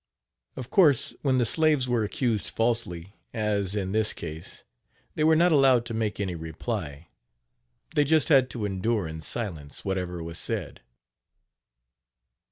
"Of 0.55 0.71
course, 0.71 1.13
when 1.21 1.37
the 1.37 1.45
slaves 1.45 1.87
were 1.87 2.03
accused 2.03 2.49
falsely, 2.49 3.13
as 3.35 3.75
in 3.75 3.91
this 3.91 4.13
case, 4.13 4.63
they 5.13 5.23
were 5.23 5.35
not 5.35 5.51
allowed 5.51 5.85
to 5.85 5.93
make 5.93 6.19
any 6.19 6.33
reply 6.33 7.09
they 7.93 8.03
just 8.03 8.29
had 8.29 8.49
to 8.49 8.65
endure 8.65 9.07
in 9.07 9.21
silence 9.21 9.85
whatever 9.85 10.23
was 10.23 10.39
said. 10.39 10.81